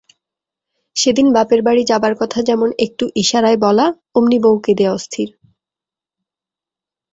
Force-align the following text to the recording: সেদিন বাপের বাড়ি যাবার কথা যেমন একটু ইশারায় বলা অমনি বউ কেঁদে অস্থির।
সেদিন 0.95 1.27
বাপের 1.33 1.61
বাড়ি 1.61 1.83
যাবার 1.85 2.13
কথা 2.15 2.39
যেমন 2.43 2.69
একটু 2.85 3.05
ইশারায় 3.15 3.59
বলা 3.65 3.85
অমনি 4.15 4.37
বউ 4.43 4.55
কেঁদে 4.65 4.85
অস্থির। 4.89 5.29